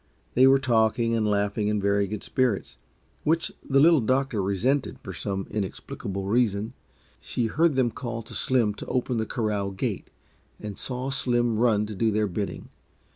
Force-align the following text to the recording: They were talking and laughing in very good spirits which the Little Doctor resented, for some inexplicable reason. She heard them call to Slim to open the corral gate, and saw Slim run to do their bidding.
They 0.33 0.47
were 0.47 0.57
talking 0.57 1.13
and 1.13 1.27
laughing 1.29 1.67
in 1.67 1.79
very 1.79 2.07
good 2.07 2.23
spirits 2.23 2.77
which 3.23 3.51
the 3.63 3.79
Little 3.79 4.01
Doctor 4.01 4.41
resented, 4.41 4.97
for 5.03 5.13
some 5.13 5.45
inexplicable 5.51 6.23
reason. 6.25 6.73
She 7.19 7.45
heard 7.45 7.75
them 7.75 7.91
call 7.91 8.23
to 8.23 8.33
Slim 8.33 8.73
to 8.77 8.85
open 8.87 9.17
the 9.17 9.27
corral 9.27 9.69
gate, 9.69 10.09
and 10.59 10.75
saw 10.75 11.11
Slim 11.11 11.59
run 11.59 11.85
to 11.85 11.93
do 11.93 12.09
their 12.09 12.25
bidding. 12.25 12.69